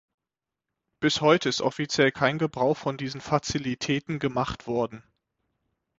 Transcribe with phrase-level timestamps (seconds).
[0.99, 5.03] Bis heute ist offiziell kein Gebrauch von diesen Fazilitäten gemacht worden.